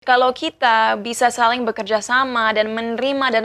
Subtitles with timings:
[0.00, 3.44] Kalau kita bisa saling bekerja sama dan menerima dan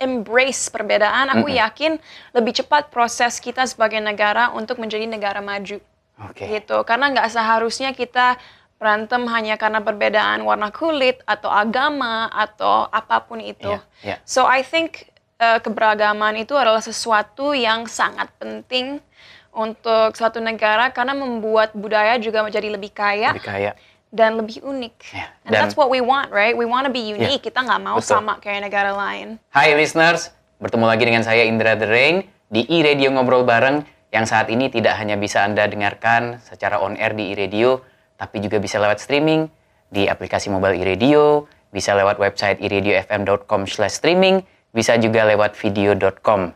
[0.00, 2.00] embrace perbedaan, aku yakin
[2.32, 5.76] lebih cepat proses kita sebagai negara untuk menjadi negara maju.
[6.24, 6.48] Oke.
[6.48, 6.76] Gitu.
[6.88, 8.40] Karena nggak seharusnya kita
[8.80, 13.68] berantem hanya karena perbedaan warna kulit atau agama atau apa pun itu.
[13.68, 14.16] Iya, iya.
[14.24, 19.04] So I think uh, keberagaman itu adalah sesuatu yang sangat penting
[19.52, 23.72] untuk suatu negara karena membuat budaya juga menjadi lebih kaya Lebih kaya.
[24.10, 24.94] Dan lebih unik.
[25.14, 26.54] Ya, And dan- that's what we want, right?
[26.54, 27.46] We want to be unique.
[27.46, 28.10] Kita nggak mau betul.
[28.18, 29.38] sama kayak negara lain.
[29.54, 34.50] Hai listeners, bertemu lagi dengan saya Indra The Rain di e-radio ngobrol bareng yang saat
[34.50, 37.78] ini tidak hanya bisa Anda dengarkan secara on air di e-radio,
[38.18, 39.46] tapi juga bisa lewat streaming
[39.86, 44.42] di aplikasi mobile e-radio, bisa lewat website iradiofm.com slash streaming,
[44.74, 46.50] bisa juga lewat video.com.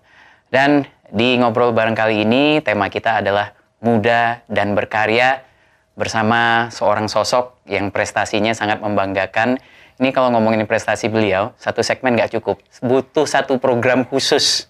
[0.51, 0.83] Dan
[1.15, 5.54] di ngobrol bareng kali ini tema kita adalah muda dan berkarya
[5.95, 9.59] bersama seorang sosok yang prestasinya sangat membanggakan.
[9.95, 14.67] Ini kalau ngomongin prestasi beliau, satu segmen nggak cukup, butuh satu program khusus.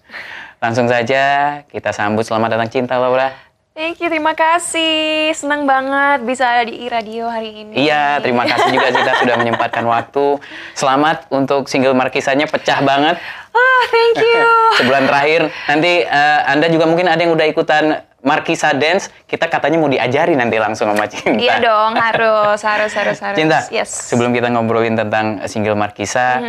[0.61, 3.33] Langsung saja kita sambut selamat datang Cinta Laura.
[3.75, 5.35] Thank you, terima kasih.
[5.35, 7.75] Senang banget bisa ada di radio hari ini.
[7.75, 10.39] Iya, terima kasih juga Cinta sudah menyempatkan waktu.
[10.71, 13.19] Selamat untuk single Markisanya pecah banget.
[13.51, 14.47] Ah, thank you.
[14.79, 19.77] Sebulan terakhir, nanti eh, Anda juga mungkin ada yang udah ikutan Markisa Dance, kita katanya
[19.77, 21.37] mau diajari nanti langsung sama Cinta.
[21.37, 23.37] Iya dong, harus, harus, harus, harus.
[23.37, 23.93] Cinta, Yes.
[24.09, 26.41] sebelum kita ngobrolin tentang single Markisa,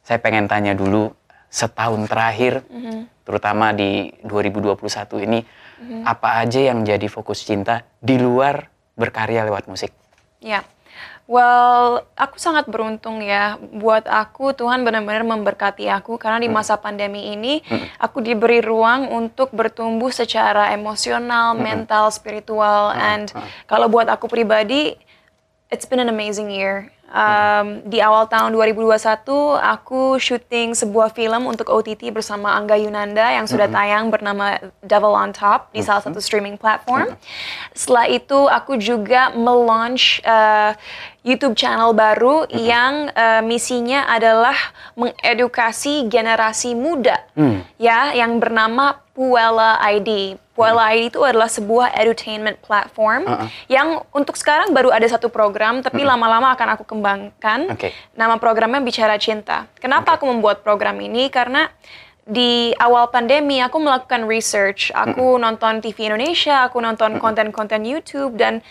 [0.00, 1.12] saya pengen tanya dulu
[1.52, 2.64] setahun terakhir,
[3.28, 5.44] terutama di 2021 ini,
[6.08, 9.92] apa aja yang jadi fokus Cinta di luar berkarya lewat musik?
[10.40, 10.64] Ya.
[11.32, 13.56] Well, aku sangat beruntung ya.
[13.56, 16.20] Buat aku Tuhan benar-benar memberkati aku.
[16.20, 17.64] Karena di masa pandemi ini
[17.96, 23.32] aku diberi ruang untuk bertumbuh secara emosional, mental, spiritual, and
[23.64, 24.92] kalau buat aku pribadi,
[25.72, 26.92] it's been an amazing year.
[27.12, 28.96] Um, di awal tahun 2021
[29.60, 35.28] aku syuting sebuah film untuk OTT bersama Angga Yunanda yang sudah tayang bernama Devil on
[35.36, 37.12] Top di salah satu streaming platform.
[37.76, 40.72] Setelah itu aku juga melaunch uh,
[41.20, 44.56] YouTube channel baru yang uh, misinya adalah
[44.96, 47.28] mengedukasi generasi muda
[47.76, 50.40] ya yang bernama Puella ID.
[50.52, 53.24] ID itu adalah sebuah edutainment platform
[53.72, 57.72] yang untuk sekarang baru ada satu program tapi lama-lama akan aku kembangkan.
[57.72, 57.92] Oke.
[58.12, 59.64] Nama programnya Bicara Cinta.
[59.80, 61.32] Kenapa aku membuat program ini?
[61.32, 61.72] Karena
[62.22, 68.62] di awal pandemi aku melakukan research, aku nonton TV Indonesia, aku nonton konten-konten YouTube dan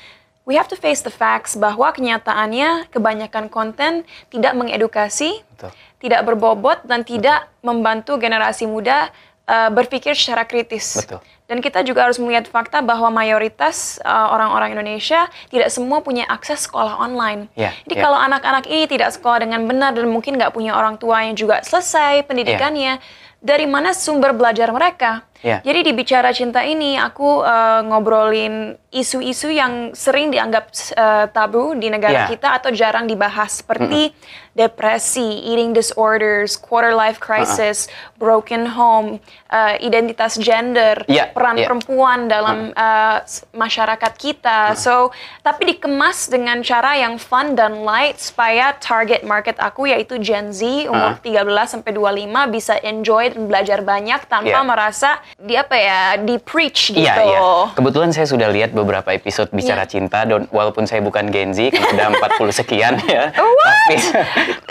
[0.47, 5.71] we have to face the facts bahwa kenyataannya kebanyakan konten tidak mengedukasi, Betul.
[5.99, 9.11] tidak berbobot dan tidak membantu generasi muda
[9.45, 11.03] uh, berpikir secara kritis.
[11.03, 11.19] Betul.
[11.51, 16.63] Dan kita juga harus melihat fakta bahwa mayoritas uh, orang-orang Indonesia tidak semua punya akses
[16.63, 17.51] sekolah online.
[17.59, 18.07] Ya, Jadi ya.
[18.07, 21.59] kalau anak-anak ini tidak sekolah dengan benar dan mungkin nggak punya orang tua yang juga
[21.59, 23.03] selesai pendidikannya,
[23.43, 25.27] dari mana sumber belajar mereka?
[25.41, 25.57] Ya.
[25.59, 28.55] Jadi di bicara cinta ini aku uh, ngobrolin
[28.89, 32.25] isu-isu yang sering dianggap uh, tabu di negara Ya.
[32.27, 34.13] kita atau jarang dibahas seperti
[34.51, 37.87] depresi, eating disorders, quarter life crisis,
[38.17, 41.65] broken home, uh, identitas gender, Ya, peran ya.
[41.65, 44.75] perempuan dalam uh, s- masyarakat kita.
[44.75, 45.09] So,
[45.39, 50.61] tapi dikemas dengan cara yang fun dan light supaya target market aku yaitu Gen Z
[50.85, 54.67] umur 13 sampai 25 bisa enjoy dan belajar banyak tanpa Ya.
[54.67, 56.99] merasa di apa ya, di preach gitu.
[56.99, 57.41] Iya, iya.
[57.71, 59.91] Kebetulan saya sudah lihat beberapa episode Bicara Iya.
[59.91, 63.31] Cinta, dan walaupun saya bukan Gen Z, kan udah 40 sekian ya.
[63.31, 63.87] What?
[63.87, 63.95] Tapi,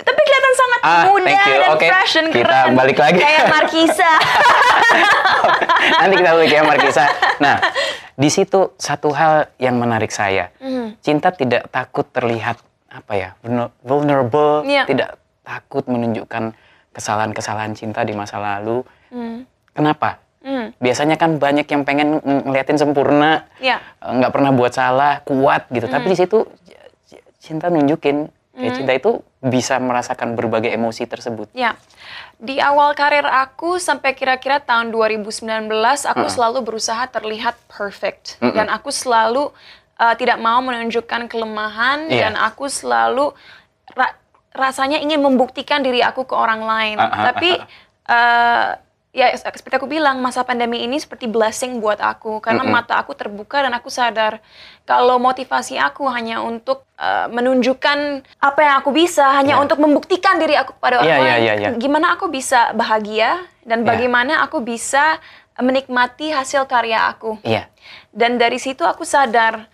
[0.01, 1.55] Tapi kelihatan sangat Ah, muda thank you.
[1.55, 2.73] dan Oke, fresh dan kita keren.
[2.73, 3.19] balik lagi.
[3.19, 4.11] Kayak Markisa.
[5.97, 7.05] nanti kita balik ya Markisa.
[7.37, 7.55] Nah,
[8.13, 10.49] di situ satu hal yang menarik saya.
[10.57, 10.93] Hmm.
[10.99, 12.57] Cinta tidak takut terlihat
[12.87, 14.83] apa ya, vulner- vulnerable, Iya.
[14.85, 15.09] tidak
[15.41, 16.53] takut menunjukkan
[16.91, 18.83] kesalahan-kesalahan cinta di masa lalu.
[19.09, 19.47] Hmm.
[19.71, 20.19] Kenapa?
[20.41, 20.73] Hmm.
[20.77, 23.77] Biasanya kan banyak yang pengen ng- ngeliatin sempurna, Iya.
[23.77, 25.85] eh, nggak pernah buat salah, kuat gitu.
[25.85, 26.49] Tapi di situ
[27.37, 31.49] cinta nunjukin, kayak cinta itu bisa merasakan berbagai emosi tersebut.
[31.51, 31.77] Ya,
[32.37, 35.69] di awal karir aku sampai kira-kira tahun 2019
[36.03, 39.49] aku selalu berusaha terlihat perfect dan aku selalu
[39.95, 42.21] uh, tidak mau menunjukkan kelemahan Iya.
[42.23, 43.33] dan aku selalu
[43.93, 44.17] ra-
[44.51, 46.97] rasanya ingin membuktikan diri aku ke orang lain.
[46.97, 47.49] Ah, ah, Tapi
[48.05, 48.67] uh,
[49.11, 53.59] ya seperti aku bilang masa pandemi ini seperti blessing buat aku karena mata aku terbuka
[53.59, 54.39] dan aku sadar
[54.87, 59.63] kalau motivasi aku hanya untuk uh, menunjukkan apa yang aku bisa hanya Iya.
[59.67, 61.69] untuk membuktikan diri aku kepada orang Iya, lain iya, iya, iya.
[61.75, 63.35] gimana aku bisa bahagia
[63.67, 63.87] dan Iya.
[63.91, 65.19] bagaimana aku bisa
[65.59, 67.67] menikmati hasil karya aku Iya.
[68.15, 69.67] dan dari situ aku sadar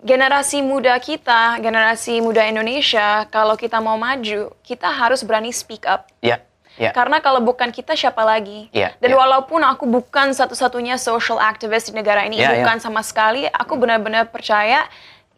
[0.00, 6.08] generasi muda kita, generasi muda Indonesia, kalau kita mau maju, kita harus berani speak up.
[6.24, 6.40] Ya,
[6.78, 6.90] ya.
[6.92, 8.68] Karena kalau bukan kita siapa lagi?
[8.70, 9.18] Iya, Dan iya.
[9.18, 12.56] walaupun aku bukan satu-satunya social activist di negara ini, Iya, iya.
[12.62, 14.86] bukan sama sekali, aku benar-benar percaya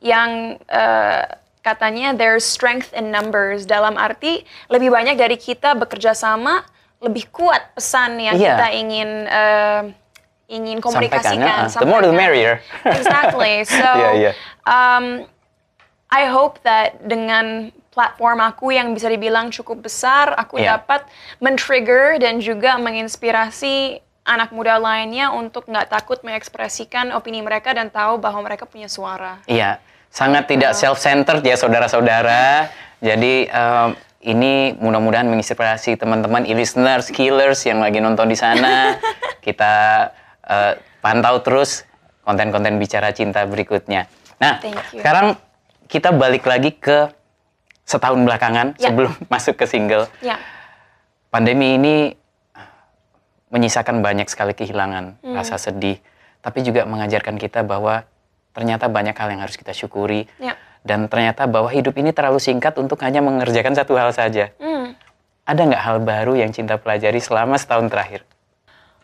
[0.02, 1.22] yang eh,
[1.62, 6.66] katanya there's strength in numbers dalam arti lebih banyak dari kita bekerja sama,
[6.98, 8.58] lebih kuat pesan yang Iya.
[8.58, 9.82] kita ingin eh,
[10.52, 11.70] ingin komunikasikan.
[11.70, 12.60] Sampaikan, ah, the more the merrier.
[12.84, 13.62] Exactly.
[13.70, 14.32] So Iya, iya.
[14.68, 15.24] um,
[16.12, 20.80] I hope that dengan platform aku yang bisa dibilang cukup besar, aku Iya.
[20.80, 21.04] dapat
[21.38, 28.16] men-trigger dan juga menginspirasi anak muda lainnya untuk nggak takut mengekspresikan opini mereka dan tahu
[28.16, 29.42] bahwa mereka punya suara.
[29.44, 29.76] Iya,
[30.08, 32.70] sangat tidak self-centered ya saudara-saudara.
[33.02, 33.88] Jadi em,
[34.22, 38.94] ini mudah-mudahan menginspirasi teman-teman e-listeners, killers yang lagi nonton di sana.
[39.44, 40.06] Kita
[40.46, 40.72] eh,
[41.02, 41.82] pantau terus
[42.22, 44.06] konten-konten bicara cinta berikutnya.
[44.38, 45.02] Nah, Thank you.
[45.02, 45.34] sekarang
[45.90, 47.10] kita balik lagi ke
[47.84, 48.88] setahun belakangan Ya.
[48.88, 50.06] sebelum masuk ke single.
[50.20, 50.38] Ya,
[51.28, 51.96] Pandemi ini
[53.48, 55.34] menyisakan banyak sekali kehilangan, Hmm.
[55.34, 56.00] rasa sedih,
[56.40, 58.04] tapi juga mengajarkan kita bahwa
[58.52, 60.28] ternyata banyak hal yang harus kita syukuri.
[60.38, 60.56] ya.
[60.82, 64.50] Dan ternyata bahwa hidup ini terlalu singkat untuk hanya mengerjakan satu hal saja.
[64.58, 64.98] Hmm.
[65.42, 68.26] Ada nggak hal baru yang cinta pelajari selama setahun terakhir?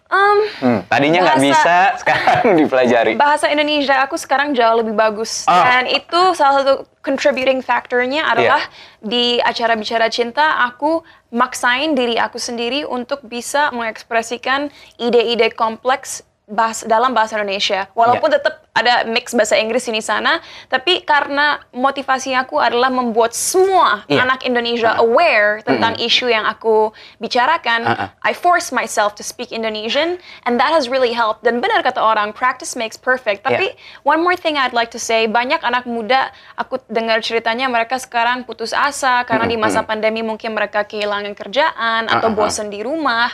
[0.09, 3.13] Um, Hmm, tadinya nggak Bahasa- bisa, sekarang dipelajari.
[3.15, 5.69] bahasa Indonesia aku sekarang jauh lebih bagus Ah.
[5.77, 8.65] dan itu salah satu contributing factornya adalah
[8.99, 16.81] di acara bicara cinta aku maksain diri aku sendiri untuk bisa mengekspresikan ide-ide kompleks bahas,
[16.83, 20.39] dalam bahasa Indonesia walaupun tetap ada mix bahasa Inggris sini sana.
[20.71, 24.23] Tapi karena motivasi aku adalah membuat semua Iya.
[24.23, 28.09] anak Indonesia aware tentang isu yang aku bicarakan ah.
[28.23, 31.43] I force myself to speak Indonesian and that has really helped.
[31.43, 33.43] Dan benar kata orang practice makes perfect.
[33.43, 33.75] Tapi
[34.07, 38.47] one more thing I'd like to say banyak anak muda aku dengar ceritanya mereka sekarang
[38.47, 43.33] putus asa karena di masa pandemi mungkin mereka kehilangan kerjaan atau bosan di rumah.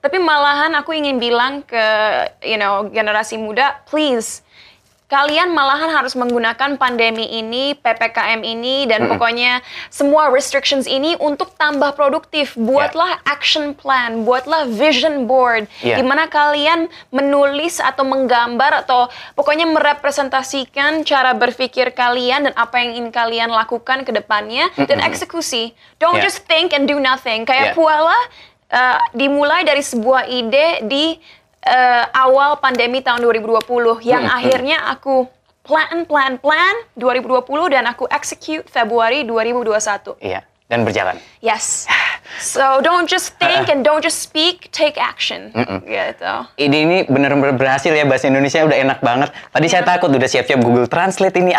[0.00, 1.84] Tapi malahan aku ingin bilang ke
[2.40, 4.45] you know generasi muda please
[5.06, 11.94] kalian malahan harus menggunakan pandemi ini, PPKM ini, dan pokoknya semua restrictions ini untuk tambah
[11.94, 12.58] produktif.
[12.58, 16.02] Buatlah action plan, buatlah vision board, Yeah.
[16.02, 19.06] di mana kalian menulis atau menggambar atau
[19.38, 25.70] pokoknya merepresentasikan cara berpikir kalian dan apa yang ingin kalian lakukan ke depannya, dan eksekusi.
[26.02, 26.26] Don't Yeah.
[26.26, 27.46] just think and do nothing.
[27.46, 27.50] Yeah.
[27.50, 28.18] Kayak Puala
[28.74, 31.14] uh, dimulai dari sebuah ide di
[31.66, 34.38] uh, awal pandemi tahun 2020 yang Hmm, hmm.
[34.38, 35.26] akhirnya aku
[35.66, 40.14] plan plan plan 2020 dan aku execute Februari 2021.
[40.22, 41.18] Iya, dan berjalan.
[41.42, 41.90] Yes.
[42.38, 45.54] So don't just think and don't just speak, take action.
[45.86, 46.32] Gitu.
[46.58, 49.30] Ini ini benar-benar berhasil ya bahasa Indonesia udah enak banget.
[49.50, 51.54] Tadi saya takut udah siap-siap Google Translate ini.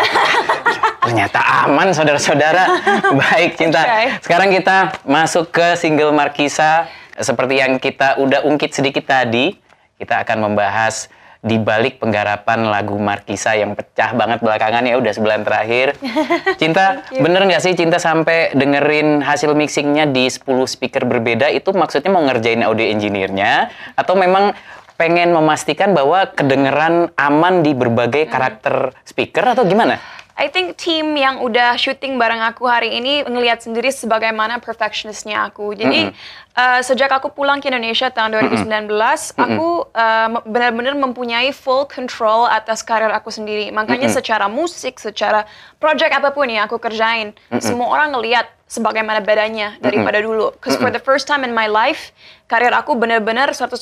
[1.08, 2.64] Ternyata aman saudara-saudara.
[3.24, 3.80] Baik cinta.
[3.80, 4.28] Oke.
[4.28, 4.76] Sekarang kita
[5.08, 9.67] masuk ke single Markisa seperti yang kita udah ungkit sedikit tadi.
[9.98, 15.46] Kita akan membahas di balik penggarapan lagu Markisa yang pecah banget belakangan ya udah sebulan
[15.46, 15.94] terakhir.
[16.62, 22.10] Cinta, bener nggak sih Cinta sampai dengerin hasil mixingnya di 10 speaker berbeda itu maksudnya
[22.10, 24.54] mau ngerjain audio engineer-nya atau memang
[24.98, 30.02] pengen memastikan bahwa kedengeran aman di berbagai karakter speaker atau gimana?
[30.38, 35.74] I think tim yang udah syuting bareng aku hari ini ngelihat sendiri sebagaimana perfectionistnya aku.
[35.74, 36.14] Jadi
[36.54, 38.86] uh, sejak aku pulang ke Indonesia tahun 2019,
[39.34, 43.74] aku uh, benar-benar mempunyai full control atas karir aku sendiri.
[43.74, 45.42] Makanya secara musik, secara
[45.82, 50.54] project apa pun yang aku kerjain, semua orang ngelihat sebagaimana bedanya daripada dulu.
[50.54, 52.14] Because for the first time in my life,
[52.46, 53.74] karir aku benar-benar 100%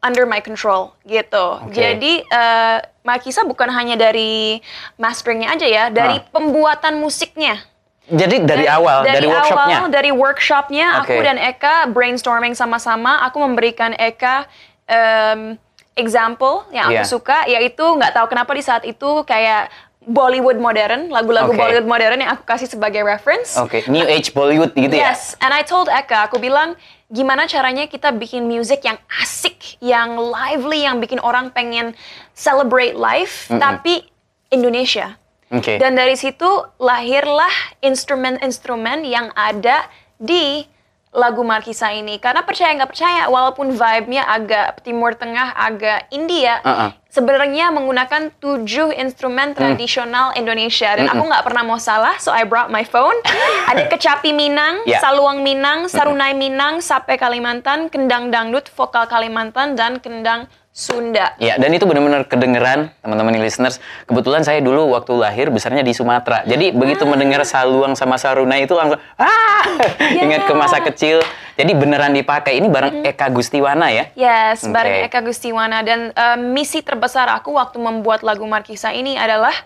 [0.00, 1.46] under my control gitu.
[1.64, 1.72] Oke.
[1.72, 4.58] Jadi eh Makisa bukan hanya dari
[4.98, 6.26] masteringnya aja ya, dari Ah.
[6.34, 7.62] pembuatan musiknya.
[8.06, 9.76] Jadi dari, awal, dari, workshopnya.
[9.78, 11.26] awal, dari workshopnya, aku Oke.
[11.26, 13.22] dan Eka brainstorming sama-sama.
[13.26, 14.46] Aku memberikan Eka
[14.86, 15.58] em,
[15.94, 17.06] example yang aku Iya.
[17.06, 19.70] suka, yaitu nggak tahu kenapa di saat itu kayak
[20.06, 21.58] Bollywood modern, lagu-lagu Oke.
[21.58, 23.58] Bollywood modern yang aku kasih sebagai reference.
[23.58, 25.10] Oke, New Age Bollywood gitu ya?
[25.10, 26.78] Yes, and I told Eka, aku bilang
[27.10, 31.98] gimana caranya kita bikin music yang asik, yang lively, yang bikin orang pengen
[32.38, 34.06] celebrate life, tapi
[34.54, 35.18] Indonesia.
[35.50, 35.78] Oke.
[35.78, 36.46] Dan dari situ
[36.78, 40.66] lahirlah instrumen-instrumen yang ada di
[41.14, 42.18] lagu Markisa ini.
[42.18, 46.90] Karena percaya nggak percaya, walaupun vibe-nya agak Timur Tengah, agak India, Uh-uh.
[47.16, 50.92] Sebenarnya menggunakan tujuh instrumen tradisional Indonesia.
[50.92, 53.16] Dan aku nggak pernah mau salah, so I brought my phone.
[53.72, 55.00] Ada kecapi Minang, Ya.
[55.00, 60.44] saluang Minang, sarunai Minang, sape Kalimantan, kendang dangdut, vokal Kalimantan, dan kendang
[60.76, 61.32] Sunda.
[61.40, 63.80] Ya, dan itu benar-benar kedengeran teman-teman listeners.
[64.04, 66.44] Kebetulan saya dulu waktu lahir besarnya di Sumatera.
[66.44, 69.64] Jadi begitu mendengar Saluang sama Saruna itu langsung ah
[70.12, 71.24] ingat ke masa kecil.
[71.56, 72.60] Jadi beneran dipakai.
[72.60, 74.12] Ini barang Eka Gustiwana ya?
[74.20, 74.76] Yes, Oke.
[74.76, 79.56] bareng Eka Gustiwana dan eh, misi terbesar aku waktu membuat lagu Markisa ini adalah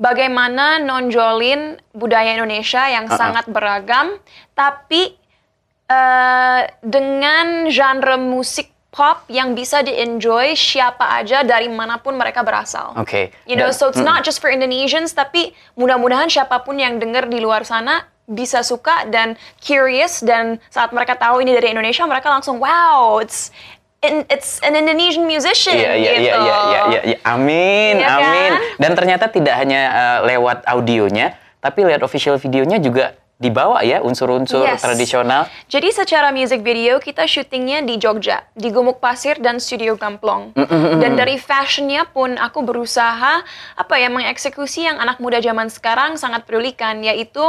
[0.00, 3.20] bagaimana nonjolin budaya Indonesia yang Uh-uh.
[3.20, 4.16] sangat beragam,
[4.56, 5.20] tapi
[5.84, 12.96] eh, dengan genre musik pop yang bisa di-enjoy siapa aja dari mana pun mereka berasal.
[12.96, 13.28] Oke.
[13.44, 17.36] You know, so it's not just for Indonesians, tapi mudah-mudahan siapa pun yang dengar di
[17.44, 22.56] luar sana bisa suka dan curious dan saat mereka tahu ini dari Indonesia, mereka langsung
[22.56, 23.52] wow, it's
[24.00, 26.24] in, it's an Indonesian musician Iya, iya, gitu.
[26.24, 27.18] iya, iya, iya, iya, iya.
[27.28, 28.50] Amin, Iya amin.
[28.56, 28.80] kan?
[28.80, 34.64] Dan ternyata tidak hanya uh, lewat audionya, tapi lewat official videonya juga dibawa ya unsur-unsur
[34.64, 34.80] Yes.
[34.80, 35.44] tradisional.
[35.68, 40.56] Jadi secara music video kita syutingnya di Jogja, di Gumuk Pasir dan Studio Gamplong.
[40.96, 43.44] Dan dari fashionnya pun aku berusaha
[43.76, 47.44] apa ya mengeksekusi yang anak muda zaman sekarang sangat pedulikan, yaitu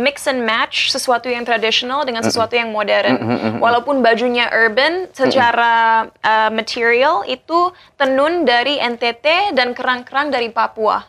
[0.00, 3.20] mix and match sesuatu yang tradisional dengan sesuatu yang modern.
[3.60, 11.04] Walaupun bajunya urban, secara uh, material itu tenun dari NTT dan kerang-kerang dari Papua.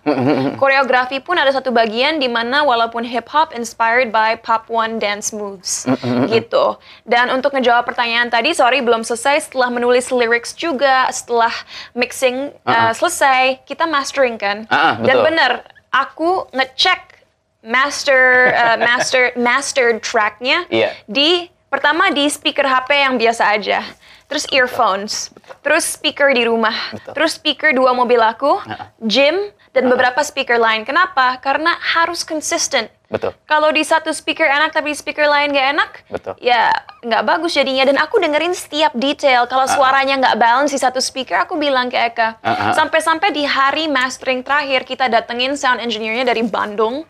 [0.59, 5.85] Koreografi pun ada satu bagian di mana walaupun hip hop inspired by Papuan dance moves
[6.25, 6.81] gitu.
[7.05, 9.45] Dan untuk ngejawab pertanyaan tadi, sorry belum selesai.
[9.45, 11.53] Setelah menulis lyrics juga, setelah
[11.93, 14.65] mixing uh, selesai, kita mastering kan.
[14.67, 15.25] Ah, ah, Dan betul.
[15.29, 15.51] bener,
[15.93, 17.21] aku ngecek
[17.61, 20.97] master uh, master mastered tracknya Iya.
[21.05, 23.85] di pertama di speaker HP yang biasa aja.
[24.25, 25.33] Terus earphones,
[25.65, 26.73] terus speaker di rumah,
[27.17, 28.61] terus speaker dua mobil aku,
[29.01, 30.85] gym, dan beberapa speaker lain.
[30.85, 31.41] Kenapa?
[31.41, 32.85] Karena harus konsisten.
[33.09, 33.33] Betul.
[33.49, 36.33] Kalau di satu speaker enak tapi speaker lain gak enak, Betul.
[36.37, 36.69] ya
[37.01, 37.89] nggak bagus jadinya.
[37.89, 39.49] Dan aku dengerin setiap detail.
[39.49, 42.37] Kalau suaranya nggak balance di satu speaker, aku bilang ke Eka.
[42.45, 42.73] Ah, ah.
[42.77, 47.01] Sampai-sampai di hari mastering terakhir kita datengin sound engineer-nya dari Bandung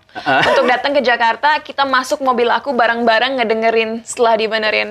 [0.47, 1.59] untuk datang ke Jakarta.
[1.59, 4.87] Kita masuk mobil aku bareng-bareng ngedengerin setelah dibenerin.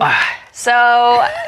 [0.53, 0.77] So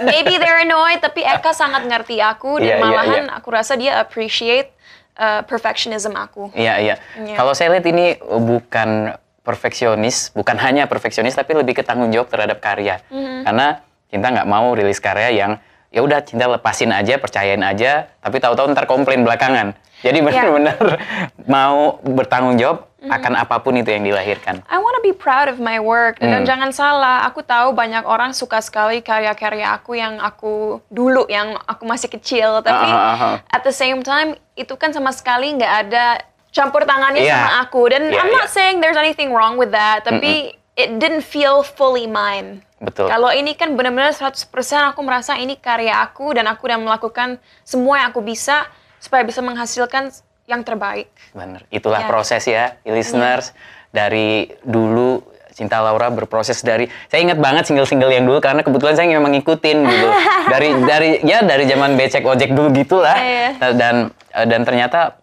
[0.00, 3.36] maybe they're annoyed, tapi Eka sangat ngerti aku dan iya, malahan iya.
[3.36, 4.72] aku rasa dia appreciate
[5.20, 6.48] uh, perfectionism aku.
[6.56, 6.94] Iya, iya.
[7.20, 7.36] Iya.
[7.36, 9.12] Kalau saya lihat ini uh, bukan
[9.50, 13.02] perfeksionis, bukan hanya perfeksionis, tapi lebih ke tanggung jawab terhadap karya.
[13.10, 13.42] Mm-hmm.
[13.44, 13.68] Karena
[14.10, 15.52] Cinta nggak mau rilis karya yang
[15.90, 19.74] ya udah Cinta lepasin aja, percayain aja, tapi tahu-tahu ntar komplain belakangan.
[20.00, 20.26] Jadi Iya.
[20.26, 20.78] benar-benar
[21.50, 23.16] mau bertanggung jawab Mm-hmm.
[23.16, 24.60] akan apa pun itu yang dilahirkan.
[24.68, 26.28] I wanna be proud of my work Hmm.
[26.36, 31.56] dan jangan salah, aku tahu banyak orang suka sekali karya-karya aku yang aku dulu yang
[31.64, 33.40] aku masih kecil, tapi ah.
[33.48, 37.34] at the same time itu kan sama sekali nggak ada campur tangannya Iya.
[37.36, 38.54] sama aku dan Iya, I'm not iya.
[38.54, 42.62] saying there's anything wrong with that, tapi it didn't feel fully mine.
[42.76, 43.06] Betul.
[43.06, 44.48] Kalau ini kan benar-benar 100%
[44.88, 48.64] aku merasa ini karya aku dan aku udah melakukan semua yang aku bisa
[48.96, 50.08] supaya bisa menghasilkan
[50.44, 51.12] yang terbaik.
[51.30, 51.62] Bener.
[51.68, 52.08] Itulah Ya.
[52.08, 53.52] proses ya, listeners.
[53.90, 59.12] Dari dulu Cinta Laura berproses dari saya ingat banget single-single yang dulu karena kebetulan saya
[59.12, 60.08] memang ngikutin gitu.
[60.52, 63.12] dari dari ya dari zaman becek ojek dulu gitulah.
[63.14, 63.60] Iya.
[63.76, 65.19] Dan eh, dan ternyata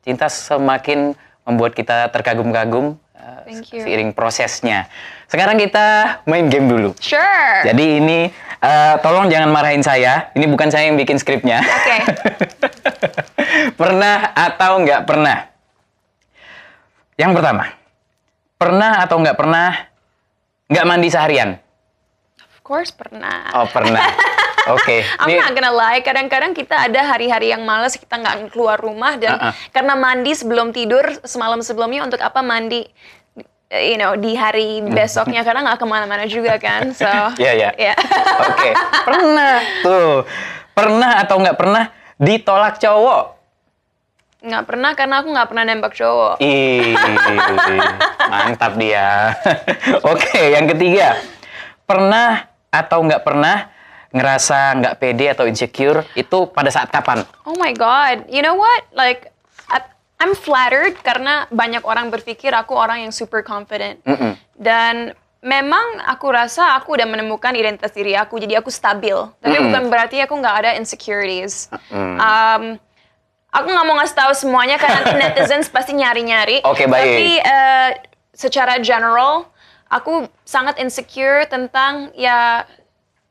[0.00, 1.12] Cinta semakin
[1.44, 2.96] membuat kita terkagum-kagum
[3.50, 3.84] you.
[3.84, 4.88] seiring prosesnya.
[5.26, 6.90] Sekarang kita main game dulu.
[6.98, 7.66] Sure.
[7.66, 8.18] Jadi ini
[8.60, 10.32] eh, tolong jangan marahin saya.
[10.34, 11.62] Ini bukan saya yang bikin skripnya.
[11.62, 11.98] Oke.
[13.80, 15.38] pernah atau nggak pernah?
[17.20, 17.64] Yang pertama,
[18.56, 19.68] pernah atau nggak pernah
[20.72, 21.50] nggak mandi seharian?
[22.40, 23.52] Of course pernah.
[23.52, 24.00] Oh pernah.
[24.72, 25.02] Oke.
[25.20, 29.16] I'm Ini- not gonna lie, kadang-kadang kita ada hari-hari yang males kita nggak keluar rumah
[29.16, 29.52] dan Uh-uh.
[29.70, 32.86] karena mandi sebelum tidur semalam sebelumnya untuk apa mandi
[33.70, 37.06] you know di hari besoknya karena nggak ke mana-mana juga kan so
[37.42, 37.70] Iya, iya.
[37.78, 37.94] ya.
[38.50, 38.70] Oke,
[39.04, 40.12] pernah tuh.
[40.70, 41.84] Pernah atau nggak pernah
[42.16, 43.38] ditolak cowok?
[44.40, 46.96] nggak pernah karena aku nggak pernah nembak cowok Ih,
[48.24, 49.36] mantap dia.
[50.00, 51.20] Oke, yang ketiga.
[51.84, 53.68] Pernah atau nggak pernah
[54.10, 57.22] ngerasa nggak pede atau insecure itu pada saat kapan?
[57.46, 58.26] oh my god.
[58.26, 58.86] You know what?
[58.94, 59.30] Like
[60.20, 64.04] I'm flattered karena banyak orang berpikir aku orang yang super confident.
[64.04, 64.36] Mm-mm.
[64.60, 69.16] dan memang aku rasa aku udah menemukan identitas diri aku jadi aku stabil.
[69.40, 71.72] Tapi bukan berarti aku nggak ada insecurities.
[71.88, 72.76] Um,
[73.48, 76.60] aku nggak mau ngasih tahu semuanya karena nanti netizens pasti nyari-nyari.
[76.68, 77.00] Oke, baik.
[77.00, 77.90] tapi eh,
[78.36, 79.48] secara general
[79.88, 82.68] aku sangat insecure tentang ya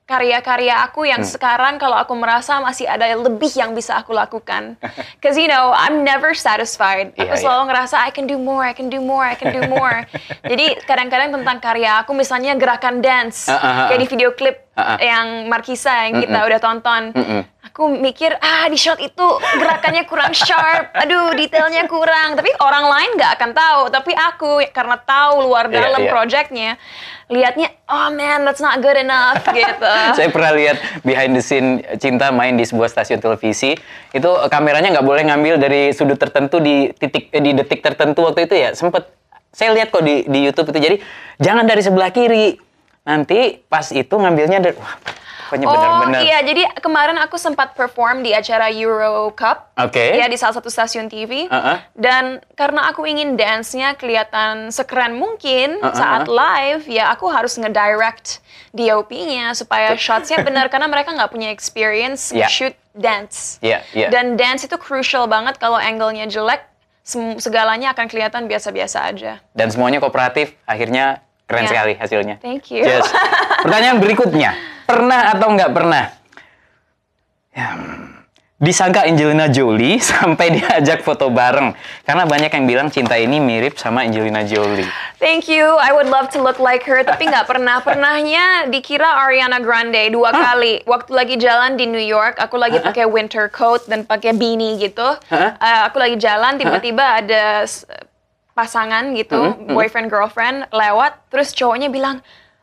[0.09, 1.29] karya-karya aku yang Hmm.
[1.29, 4.73] sekarang kalau aku merasa masih ada lebih yang bisa aku lakukan.
[5.21, 7.13] Cause you know, I'm never satisfied.
[7.13, 7.43] Iya, aku iya.
[7.45, 10.09] selalu ngerasa I can do more, I can do more, I can do more.
[10.51, 14.65] Jadi kadang-kadang tentang karya aku misalnya gerakan dance Ah, ah, ah, kayak di video klip
[14.73, 14.97] Ah, ah.
[14.97, 17.11] yang Markisa yang kita udah tonton.
[17.11, 17.41] Mm-mm.
[17.58, 19.23] Aku aku mikir ah di shot itu
[19.55, 22.35] gerakannya kurang sharp, aduh detailnya kurang.
[22.35, 23.81] Tapi orang lain nggak akan tahu.
[23.87, 26.11] Tapi aku karena tahu luar Iya, dalam iya.
[26.11, 26.69] projectnya,
[27.31, 29.95] liatnya oh man that's not good enough gitu.
[30.19, 30.75] Saya pernah lihat
[31.07, 33.79] behind the scene Cinta main di sebuah stasiun televisi.
[34.11, 38.43] Itu kameranya nggak boleh ngambil dari sudut tertentu di titik eh, di detik tertentu waktu
[38.43, 38.75] itu ya.
[38.75, 39.07] Sempet
[39.55, 40.83] saya lihat kok di di YouTube itu.
[40.83, 40.95] Jadi
[41.39, 42.59] jangan dari sebelah kiri.
[43.07, 44.99] Nanti pas itu ngambilnya dari wah,
[45.49, 46.21] Oh benar-benar.
[46.21, 49.73] iya, jadi kemarin aku sempat perform di acara Euro Cup.
[49.75, 50.13] Oke.
[50.13, 51.45] Ya di salah satu stasiun TV.
[51.45, 51.77] Uh-uh.
[51.93, 55.91] Dan karena aku ingin dance-nya kelihatan sekeren mungkin Uh-uh.
[55.91, 58.41] saat live, ya aku harus ngedirect
[58.71, 62.45] DOP-nya supaya shots-nya benar karena mereka nggak punya experience Yeah.
[62.47, 63.57] shoot dance.
[63.59, 64.07] Iya, iya.
[64.09, 66.61] Dan dance itu crucial banget kalau angle-nya jelek,
[67.39, 69.41] segalanya akan kelihatan biasa-biasa aja.
[69.51, 70.53] Dan semuanya kooperatif.
[70.63, 71.69] Akhirnya keren Ya.
[71.73, 72.35] sekali hasilnya.
[72.37, 72.85] Thank you.
[72.85, 73.09] Yes.
[73.65, 74.53] Pertanyaan berikutnya.
[74.89, 76.03] Pernah atau nggak pernah?
[77.53, 77.77] Ya,
[78.57, 81.77] disangka Angelina Jolie sampai diajak foto bareng.
[82.01, 84.89] Karena banyak yang bilang cinta ini mirip sama Angelina Jolie.
[85.21, 85.77] Thank you.
[85.77, 87.85] I would love to look like her, tapi nggak pernah.
[87.85, 90.81] Pernahnya dikira Ariana Grande dua kali.
[90.89, 95.05] Waktu lagi jalan di New York, aku lagi pakai winter coat dan pakai beanie gitu.
[95.29, 95.53] Hah?
[95.61, 97.61] Uh, aku lagi jalan, tiba-tiba ada
[98.57, 102.19] pasangan gitu, boyfriend girlfriend lewat, terus cowoknya bilang,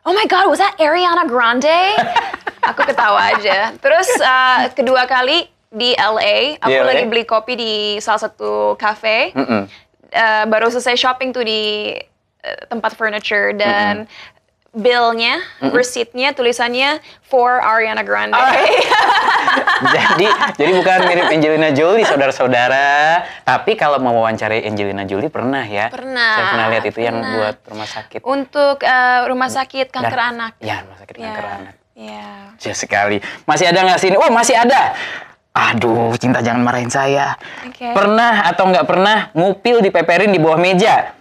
[0.07, 1.67] Oh my God, was that Ariana Grande?
[2.71, 3.75] aku ketawa aja.
[3.75, 6.87] Terus uh, kedua kali di LA, aku Di LA?
[6.87, 9.67] lagi beli kopi di salah satu cafe Mm-mm.
[10.15, 11.91] uh, baru selesai shopping tuh di
[12.39, 14.07] uh, tempat furniture dan
[14.77, 18.31] billnya, receipt-nya tulisannya for Ariana Grande.
[18.31, 18.53] Ah.
[19.95, 22.87] jadi jadi bukan mirip Angelina Jolie saudara-saudara,
[23.41, 25.89] tapi kalau mau wawancarai Angelina Jolie pernah ya?
[25.89, 27.33] Pernah, Saya pernah lihat itu yang pernah.
[27.33, 28.19] buat rumah sakit.
[28.21, 30.51] Untuk uh, rumah sakit kanker Dan- anak.
[30.59, 31.73] Ya, rumah sakit kanker Ya, anak.
[31.91, 32.27] ya.
[32.57, 33.17] Jauh sekali.
[33.43, 34.15] Masih ada nggak sini?
[34.15, 34.93] Oh, masih ada.
[35.57, 37.33] Aduh, cinta jangan marahin saya.
[37.65, 37.89] Oke.
[37.89, 41.16] Pernah atau nggak pernah ngupil dipeperin di bawah meja?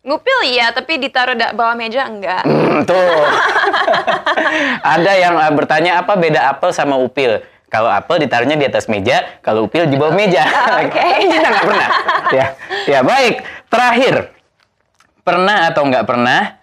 [0.00, 2.40] Ngupil iya, tapi ditaruh di bawah meja enggak.
[2.48, 2.96] Hmm, tuh.
[4.96, 7.44] ada yang uh, bertanya apa beda apel sama upil?
[7.68, 10.40] Kalau apel ditaruhnya di atas meja, kalau upil di bawah meja.
[10.80, 11.04] Oke.
[11.28, 11.88] Kita nggak pernah.
[12.32, 12.46] Ya,
[12.88, 13.44] ya baik.
[13.68, 14.14] Terakhir,
[15.20, 16.56] pernah atau nggak pernah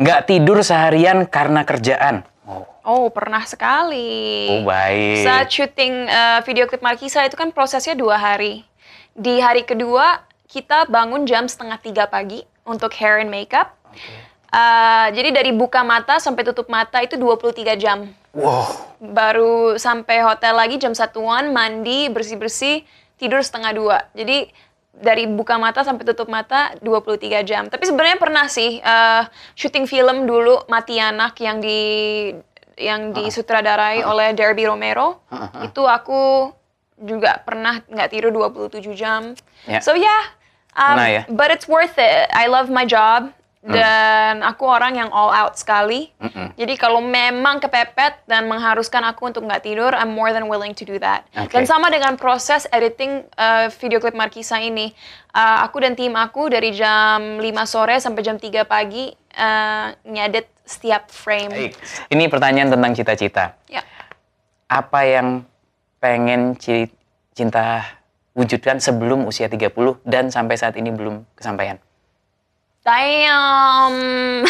[0.00, 2.24] nggak tidur seharian karena kerjaan?
[2.48, 4.48] Oh, Oh, pernah sekali.
[4.48, 5.28] oh baik.
[5.28, 8.64] Saat syuting uh, video klip Markisa itu kan prosesnya dua hari.
[9.12, 13.76] Di hari kedua kita bangun jam setengah tiga pagi untuk hair and makeup.
[14.50, 18.10] Uh, jadi dari buka mata sampai tutup mata itu 23 jam.
[18.34, 18.66] Wow.
[18.98, 22.82] Baru sampai hotel lagi jam satuan, mandi, bersih-bersih,
[23.14, 23.98] tidur setengah dua.
[24.14, 24.50] Jadi
[24.90, 27.70] dari buka mata sampai tutup mata 23 jam.
[27.70, 31.80] Tapi sebenarnya pernah sih uh, syuting film dulu Mati Anak yang di
[32.80, 35.22] yang disutradarai oleh Derby Romero.
[35.62, 36.52] Itu aku
[37.00, 39.36] juga pernah nggak tidur 27 jam.
[39.68, 39.80] Ya.
[39.84, 40.39] So yeah,
[40.74, 41.22] um, Pernah ya?
[41.30, 42.26] but it's worth it.
[42.30, 43.30] I love my job
[43.60, 46.08] dan aku orang yang all out sekali.
[46.56, 50.84] Jadi kalau memang kepepet dan mengharuskan aku untuk nggak tidur, I'm more than willing to
[50.88, 51.28] do that.
[51.36, 51.52] Oke.
[51.52, 54.96] Dan sama dengan proses editing uh, video klip Markisa ini,
[55.36, 60.48] uh, aku dan tim aku dari jam 5 sore sampai jam 3 pagi uh, ngedit
[60.64, 61.52] setiap frame.
[61.52, 61.76] Baik.
[62.08, 63.60] Ini pertanyaan tentang cita-cita.
[63.68, 63.84] Ya.
[64.72, 65.44] Apa yang
[66.00, 66.88] pengen ci-
[67.36, 67.84] cinta
[68.40, 69.68] wujudkan sebelum usia 30
[70.08, 71.76] dan sampai saat ini belum kesampaian?
[72.80, 73.94] Damn.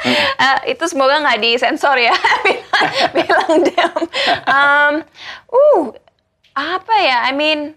[0.00, 2.16] Eh, itu semoga nggak disensor ya.
[3.12, 4.00] bilang, bilang damn.
[4.48, 4.94] Um,
[5.52, 5.92] uh,
[6.56, 7.28] apa ya?
[7.28, 7.76] I mean,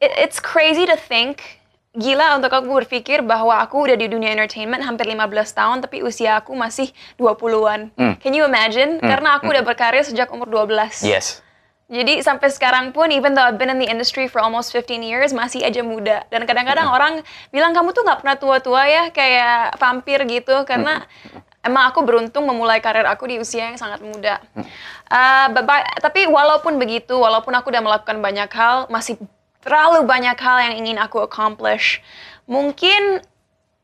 [0.00, 1.60] it- it's crazy to think.
[1.92, 6.40] Gila untuk aku berpikir bahwa aku udah di dunia entertainment hampir 15 tahun, tapi usia
[6.40, 6.88] aku masih
[7.20, 7.92] 20-an.
[8.00, 8.16] Hmm.
[8.16, 8.96] Can you imagine?
[9.04, 11.04] Karena aku udah berkarir sejak umur 12.
[11.04, 11.44] Yes.
[11.90, 15.34] Jadi sampai sekarang pun, even though I've been in the industry for almost 15 years,
[15.34, 16.22] masih aja muda.
[16.30, 20.54] Dan kadang-kadang orang bilang, kamu tuh nggak pernah tua-tua ya, kayak vampir gitu.
[20.62, 21.02] Karena
[21.66, 24.38] emang aku beruntung memulai karir aku di usia yang sangat muda.
[25.10, 25.50] Uh,
[25.98, 29.18] tapi walaupun begitu, walaupun aku udah melakukan banyak hal, masih
[29.58, 31.98] terlalu banyak hal yang ingin aku accomplish.
[32.46, 33.18] Mungkin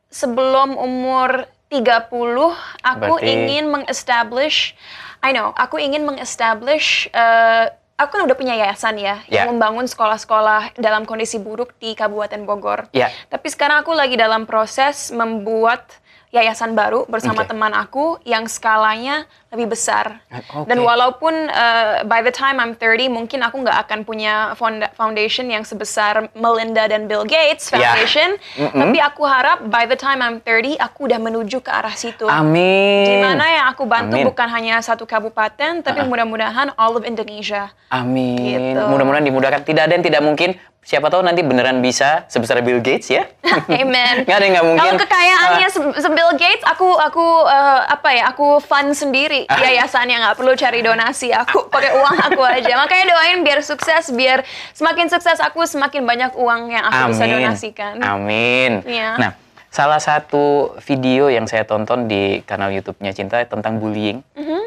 [0.09, 2.55] sebelum umur 30,
[2.87, 4.79] aku Berarti- ingin meng-establish,
[5.27, 9.45] I know, aku ingin meng-establish, eh, aku kan udah punya yayasan ya, Ya.
[9.45, 12.93] yang membangun sekolah-sekolah dalam kondisi buruk di Kabupaten Bogor.
[12.93, 13.09] Ya.
[13.29, 15.89] Tapi sekarang aku lagi dalam proses membuat
[16.37, 17.51] yayasan baru bersama Oke.
[17.51, 20.21] teman aku yang skalanya lebih besar.
[20.53, 20.69] Oke.
[20.69, 24.53] Dan walaupun uh, by the time I'm 30 mungkin aku nggak akan punya
[24.93, 27.93] foundation yang sebesar Melinda dan Bill Gates Ya.
[27.93, 32.29] Foundation, tapi aku harap by the time I'm 30 aku udah menuju ke arah situ.
[32.29, 33.05] Amin.
[33.09, 34.29] Di mana yang aku bantu Amin.
[34.29, 37.73] bukan hanya satu kabupaten, tapi mudah-mudahan all of Indonesia.
[37.89, 38.37] Amin.
[38.77, 38.83] Gitu.
[38.87, 39.61] Mudah-mudahan dimudahkan.
[39.65, 40.57] Tidak ada yang tidak mungkin.
[40.87, 43.27] Siapa tahu nanti beneran bisa sebesar Bill Gates ya.
[43.83, 44.23] Amen.
[44.23, 44.87] Nggak ada yang nggak mungkin.
[44.87, 48.31] Kalau kekayaannya se se Bill Gates, aku aku eh, apa ya?
[48.31, 49.59] Aku fund sendiri Ah.
[49.59, 51.35] yayasannya nggak perlu cari donasi.
[51.35, 52.79] Aku pakai uang aku aja.
[52.79, 54.47] Makanya doain biar sukses, biar
[54.79, 57.99] semakin sukses aku semakin banyak uang yang aku bisa donasikan.
[58.07, 58.87] Amin.
[58.87, 59.19] Iya.
[59.19, 59.31] Nah,
[59.75, 64.23] salah satu video yang saya tonton di kanal YouTube-nya Cinta tentang bullying.
[64.39, 64.63] Mm-hmm.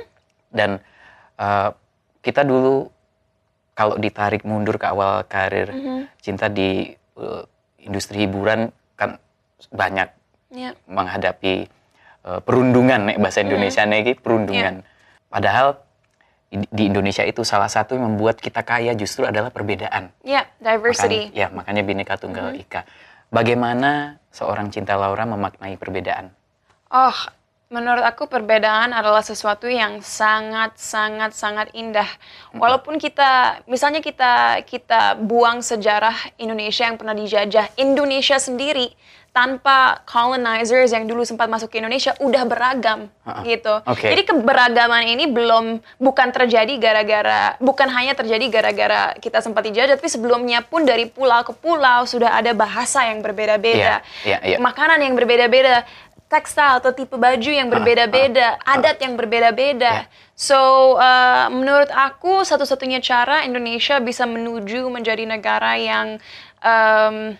[0.52, 0.84] Dan
[1.40, 1.70] eh,
[2.20, 2.92] kita dulu
[3.80, 6.00] kalau ditarik mundur ke awal karir Mm-hmm.
[6.20, 7.44] Cinta di eh,
[7.88, 8.68] industri hiburan
[9.00, 9.16] kan
[9.72, 10.12] banyak
[10.52, 10.76] Iya.
[10.84, 11.56] menghadapi
[12.28, 14.84] eh, perundungan nek bahasa Indonesia nih perundungan.
[15.32, 15.80] Padahal
[16.50, 20.10] di Indonesia itu salah satu yang membuat kita kaya justru adalah perbedaan.
[20.26, 21.30] Iya, diversity.
[21.30, 22.82] Makanya, ya, makanya Bhinneka Tunggal Ika.
[23.30, 26.34] Bagaimana seorang Cinta Laura memaknai perbedaan?
[26.90, 27.14] Oh,
[27.70, 32.10] menurut aku perbedaan adalah sesuatu yang sangat sangat sangat indah.
[32.58, 38.90] Walaupun kita misalnya kita kita buang sejarah Indonesia yang pernah dijajah, Indonesia sendiri
[39.30, 43.46] tanpa colonizers yang dulu sempat masuk ke Indonesia udah beragam Ha-ha.
[43.46, 43.78] gitu.
[43.86, 44.10] Oke.
[44.10, 50.10] Jadi keberagaman ini belum bukan terjadi gara-gara bukan hanya terjadi gara-gara kita sempat dijajah, tapi
[50.10, 54.58] sebelumnya pun dari pulau ke pulau sudah ada bahasa yang berbeda-beda, Iya, iya, iya.
[54.58, 55.86] makanan yang berbeda-beda,
[56.30, 60.06] tekstil atau tipe baju yang berbeda-beda, adat yang berbeda-beda.
[60.06, 60.38] Iya.
[60.38, 60.58] So
[60.96, 66.22] uh, menurut aku satu-satunya cara Indonesia bisa menuju menjadi negara yang
[66.62, 67.34] um,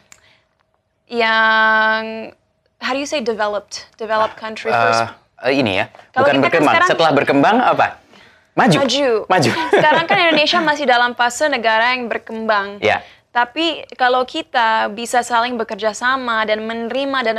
[1.08, 2.34] yang
[2.82, 5.14] how do you say developed, developed country first.
[5.40, 6.74] Eh, ini ya, Kalau bukan kan berkembang.
[6.76, 7.88] sekarang- Setelah berkembang apa?
[8.60, 8.78] Maju.
[8.84, 9.10] Maju.
[9.32, 9.50] Maju.
[9.72, 12.84] Sekarang kan Indonesia masih dalam fase negara yang berkembang.
[12.84, 13.00] Ya.
[13.40, 17.36] Tapi kalau kita bisa saling bekerja sama dan menerima dan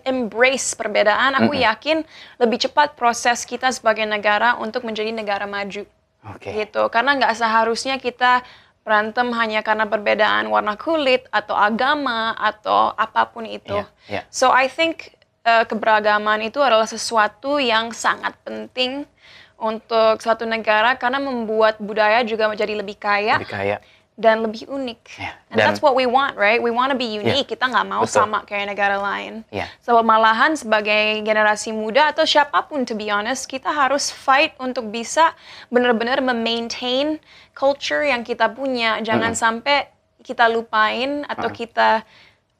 [0.00, 2.00] embrace perbedaan, aku yakin
[2.40, 5.84] lebih cepat proses kita sebagai negara untuk menjadi negara maju.
[6.32, 6.56] Oke.
[6.56, 6.82] Gitu.
[6.88, 8.40] Karena nggak seharusnya kita
[8.80, 13.76] berantem hanya karena perbedaan warna kulit atau agama atau apa pun itu.
[13.76, 14.22] Iya, iya.
[14.32, 15.12] So I think
[15.44, 19.04] uh, keberagaman itu adalah sesuatu yang sangat penting
[19.60, 23.76] untuk suatu negara karena membuat budaya juga menjadi lebih kaya Lebih kaya.
[24.20, 25.00] Dan lebih unik.
[25.48, 26.60] And dan- that's what we want, right?
[26.60, 27.48] We want to be unique.
[27.48, 28.20] Kita nggak mau betul.
[28.20, 29.40] sama kayak negara lain.
[29.48, 29.66] Iya.
[29.80, 34.92] So malahan sebagai generasi muda atau siapa pun to be honest, kita harus fight untuk
[34.92, 35.32] bisa
[35.72, 37.16] benar-benar memaintain
[37.56, 39.00] culture yang kita punya.
[39.00, 39.88] Jangan sampai
[40.20, 42.04] kita lupain atau kita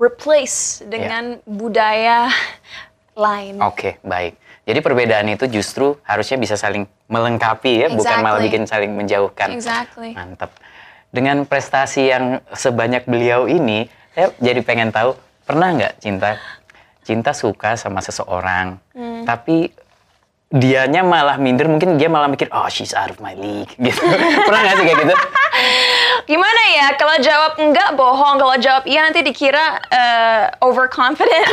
[0.00, 2.32] replace dengan budaya
[3.14, 3.60] lain.
[3.60, 4.40] Oke, baik.
[4.62, 8.46] Jadi perbedaan itu justru harusnya bisa saling melengkapi ya, bukan malah Exactly.
[8.46, 9.48] bikin saling menjauhkan.
[9.52, 10.14] Exactly.
[10.14, 10.54] Mantap.
[11.12, 13.84] Dengan prestasi yang sebanyak beliau ini,
[14.16, 15.12] saya jadi pengen tahu,
[15.44, 16.40] pernah nggak cinta
[17.02, 19.26] cinta suka sama seseorang, Hmm.
[19.26, 19.68] tapi
[20.48, 24.00] dianya malah minder, mungkin dia malah mikir, oh she's out of my league, gitu.
[24.46, 25.14] pernah nggak sih kayak gitu?
[26.32, 26.86] Gimana ya?
[26.94, 31.44] Kalau jawab enggak bohong, kalau jawab iya nanti dikira uh, overconfident.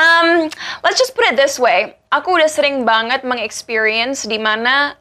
[0.00, 0.46] um,
[0.86, 1.98] let's just put it this way.
[2.14, 4.94] Aku udah sering banget mengexperience di mana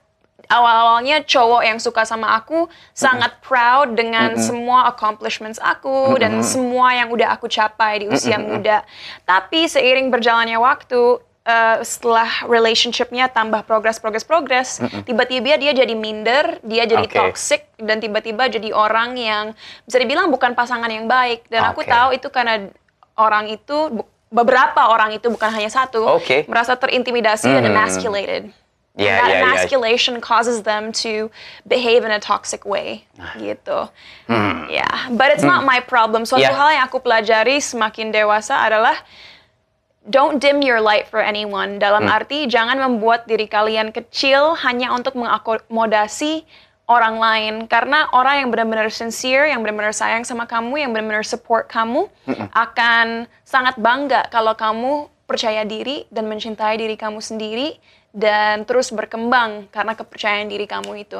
[0.52, 7.10] awal-awalnya cowok yang suka sama aku sangat proud dengan semua accomplishments aku dan semua yang
[7.10, 8.84] udah aku capai di usia muda.
[9.24, 14.70] Tapi seiring berjalannya waktu, uh, setelah relationshipnya tambah progress, progress, progress,
[15.08, 17.16] tiba-tiba dia jadi minder, dia jadi Oke.
[17.16, 19.46] toxic dan tiba-tiba jadi orang yang
[19.88, 21.48] bisa dibilang bukan pasangan yang baik.
[21.48, 21.92] Dan aku Oke.
[21.92, 22.68] tahu itu karena
[23.20, 24.04] orang itu
[24.34, 26.50] beberapa orang itu bukan hanya satu Oke.
[26.50, 27.74] merasa terintimidasi dan Hmm.
[27.78, 28.50] emasculated.
[28.94, 29.42] And that ya.
[29.42, 31.34] emasculation causes them to
[31.66, 33.10] behave in a toxic way,
[33.42, 33.90] gitu.
[34.70, 36.30] Ya, but it's not my problem.
[36.30, 36.54] Suatu Ya.
[36.54, 38.94] hal yang aku pelajari semakin dewasa adalah
[40.06, 41.82] don't dim your light for anyone.
[41.82, 46.46] Dalam arti jangan membuat diri kalian kecil hanya untuk mengakomodasi
[46.86, 51.66] orang lain karena orang yang benar-benar sincere, yang benar-benar sayang sama kamu, yang benar-benar support
[51.66, 52.06] kamu
[52.54, 57.80] akan sangat bangga kalau kamu percaya diri dan mencintai diri kamu sendiri
[58.14, 61.20] dan terus berkembang karena kepercayaan diri kamu itu.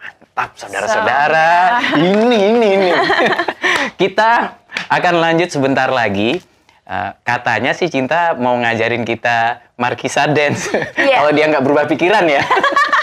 [0.00, 1.76] Mantap, saudara-saudara.
[2.00, 2.90] Ini, ini, ini.
[4.00, 4.56] kita
[4.88, 6.40] akan lanjut sebentar lagi.
[6.90, 10.72] Eh, katanya sih Cinta mau ngajarin kita Markisa Dance.
[10.96, 11.22] Iya.
[11.22, 12.42] Kalau dia nggak berubah pikiran ya.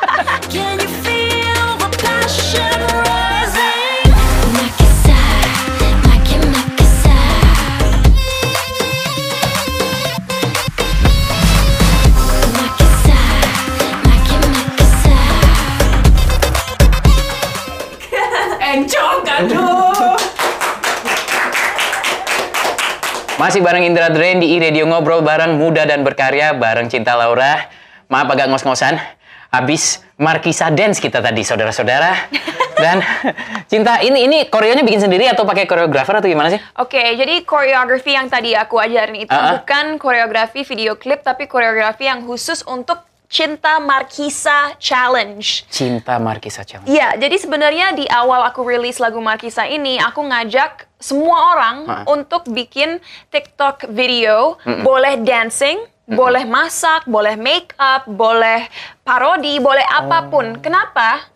[23.38, 27.70] Masih bareng Indra Drain di iRadio Ngobrol bareng Muda dan Berkarya bareng Cinta Laura.
[28.10, 28.98] Maaf agak ngos-ngosan.
[29.54, 32.18] Habis Markisa Dance kita tadi saudara-saudara.
[32.82, 33.02] Dan
[33.70, 36.62] Cinta ini ini koreonya bikin sendiri atau pakai koreografer atau gimana sih?
[36.78, 39.54] Oke, okay, jadi koreografi yang tadi aku ajarin itu uh -huh.
[39.62, 45.44] bukan koreografi video klip tapi koreografi yang khusus untuk Cinta Markisa Challenge.
[45.68, 46.88] Cinta Markisa Challenge.
[46.88, 52.04] Iya, jadi sebenarnya di awal aku rilis lagu Markisa ini, aku ngajak semua orang Ah.
[52.08, 55.76] untuk bikin TikTok video, boleh dancing,
[56.08, 58.64] boleh masak, boleh make up, boleh
[59.04, 59.98] parodi, boleh Oh.
[60.08, 60.58] apa pun.
[60.58, 61.28] Kenapa?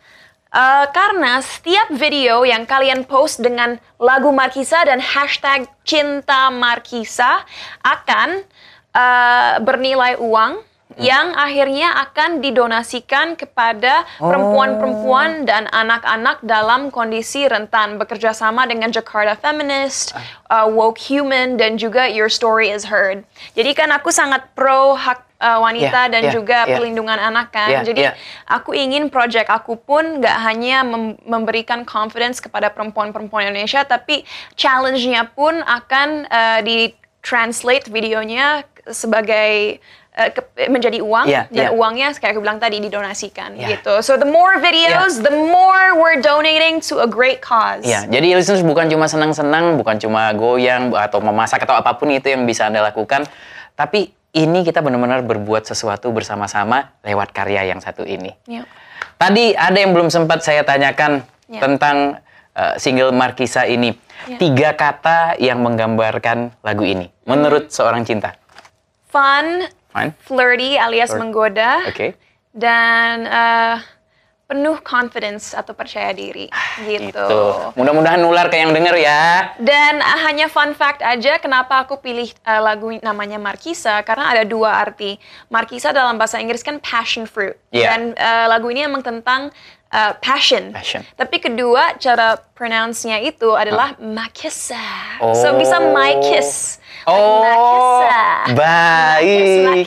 [0.51, 7.43] Eh, karena setiap video yang kalian post dengan lagu Markisa dan hashtag Cinta Markisa
[7.83, 8.43] akan
[8.91, 10.59] eh, bernilai uang
[10.99, 19.37] yang akhirnya akan didonasikan kepada perempuan-perempuan dan anak-anak dalam kondisi rentan bekerja sama dengan Jakarta
[19.39, 20.11] Feminist,
[20.51, 23.23] uh, Woke Human dan juga Your Story is Heard.
[23.55, 26.77] Jadi kan aku sangat pro hak uh, wanita Yeah, dan yeah, juga yeah.
[26.77, 27.81] pelindungan anak kan.
[27.81, 28.15] Yeah, Jadi yeah.
[28.47, 34.23] aku ingin project aku pun nggak hanya mem- memberikan confidence kepada perempuan-perempuan Indonesia, tapi
[34.55, 39.77] challenge-nya pun akan uh, di translate videonya sebagai
[40.67, 41.77] menjadi uang Yeah, dan yeah.
[41.77, 43.79] uangnya kayak aku bilang tadi didonasikan Yeah.
[43.79, 44.03] gitu.
[44.03, 47.87] So the more videos, the more we're donating to a great cause.
[47.87, 52.27] Ya, jadi listeners bukan cuma senang-senang, bukan cuma goyang atau memasak atau apa pun itu
[52.27, 53.23] yang bisa Anda lakukan,
[53.79, 58.35] tapi ini kita benar-benar berbuat sesuatu bersama-sama lewat karya yang satu ini.
[58.51, 58.67] Yeah.
[59.15, 61.59] Tadi ada yang belum sempat saya tanyakan Ya.
[61.59, 62.23] tentang
[62.55, 63.91] uh, single Markisa ini.
[64.23, 64.39] Ya.
[64.39, 68.39] Tiga kata yang menggambarkan lagu ini menurut seorang cinta.
[69.11, 70.11] Fun, Fine.
[70.19, 71.19] flirty alias Flirt.
[71.19, 72.15] menggoda, Oke.
[72.51, 73.77] dan uh,
[74.45, 76.51] penuh confidence atau percaya diri
[76.83, 77.07] gitu.
[77.07, 77.31] Itu.
[77.75, 79.55] Mudah-mudahan nular ke yang denger ya.
[79.55, 84.43] Dan uh, hanya fun fact aja kenapa aku pilih uh, lagu namanya Markisa karena ada
[84.43, 85.15] dua arti.
[85.47, 87.95] Markisa dalam bahasa Inggris kan passion fruit Iya.
[87.95, 89.55] dan uh, lagu ini emang tentang
[89.87, 90.75] uh, passion.
[90.75, 91.07] Passion.
[91.15, 94.83] Tapi kedua cara pronounce-nya itu adalah Makisa.
[95.31, 95.55] So Oh.
[95.55, 96.80] bisa my kiss.
[97.09, 98.05] Oh,
[98.53, 99.85] baik.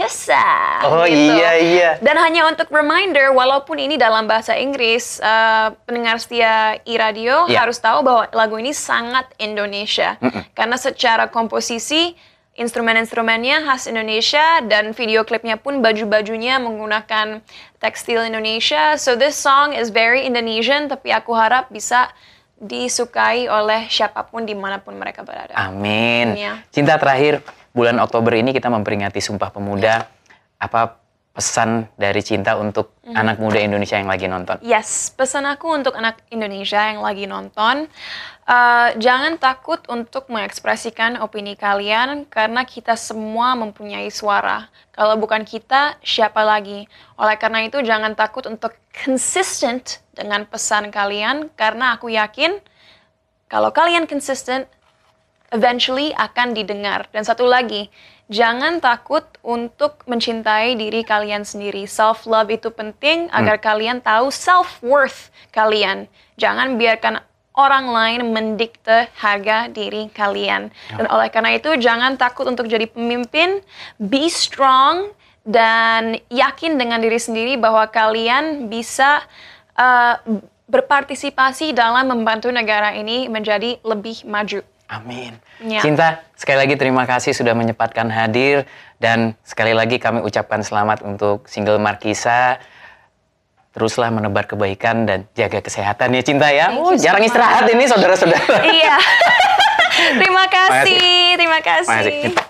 [0.83, 1.91] Oh, iya, iya.
[2.03, 7.63] Dan hanya untuk reminder, walaupun ini dalam bahasa Inggris, eh, pendengar setia e-radio Ya.
[7.63, 10.19] harus tahu bahwa lagu ini sangat Indonesia.
[10.59, 12.19] Karena secara komposisi,
[12.55, 17.43] instrumen-instrumennya khas Indonesia, dan video klipnya pun baju-bajunya menggunakan
[17.83, 18.95] tekstil Indonesia.
[18.95, 22.11] So this song is very Indonesian, tapi aku harap bisa
[22.59, 25.53] disukai oleh siapa pun di mana pun mereka berada.
[25.59, 26.39] Amin.
[26.39, 26.63] Iya.
[26.71, 27.43] Cinta terakhir,
[27.75, 30.07] bulan Oktober ini kita memperingati Sumpah Pemuda.
[30.59, 31.03] Apa
[31.35, 33.19] pesan dari Cinta untuk Hmm.
[33.19, 34.57] anak muda Indonesia yang lagi nonton?
[34.63, 37.91] Yes, pesan aku untuk anak Indonesia yang lagi nonton,
[38.47, 44.71] eh, jangan takut untuk mengekspresikan opini kalian karena kita semua mempunyai suara.
[44.95, 46.87] Kalau bukan kita, siapa lagi?
[47.19, 52.63] Oleh karena itu, jangan takut untuk consistent dengan pesan kalian karena aku yakin
[53.55, 54.67] kalau kalian consistent,
[55.55, 57.07] eventually akan didengar.
[57.15, 57.87] Dan satu lagi,
[58.27, 61.87] jangan takut untuk mencintai diri kalian sendiri.
[61.87, 66.11] Self love itu penting agar kalian tahu self worth kalian.
[66.35, 67.23] Jangan biarkan
[67.55, 70.75] orang lain mendikte harga diri kalian.
[70.91, 73.63] Dan oleh karena itu jangan takut untuk jadi pemimpin,
[74.03, 75.15] be strong
[75.47, 79.23] dan yakin dengan diri sendiri bahwa kalian bisa
[79.75, 80.15] uh,
[80.65, 84.65] berpartisipasi dalam membantu negara ini menjadi lebih maju.
[84.85, 85.33] Amin.
[85.65, 85.81] Ya.
[85.81, 88.69] Cinta, sekali lagi terima kasih sudah menyempatkan hadir
[89.01, 92.61] dan sekali lagi kami ucapkan selamat untuk single Markisa.
[93.75, 96.71] Teruslah menebar kebaikan dan jaga kesehatan ya Cinta ya.
[96.71, 97.35] Thank Oh, so jarang much.
[97.35, 98.59] istirahat ini saudara-saudara.
[98.71, 98.97] iya.
[100.23, 102.31] terima kasih, terima kasih.
[102.31, 102.43] Cinta.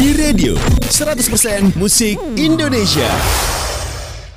[0.00, 0.56] E-Radio
[0.88, 3.10] 100% musik Indonesia.